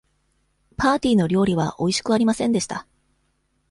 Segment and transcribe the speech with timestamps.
[0.77, 2.87] パーティーの料理はおいしくありませんでした。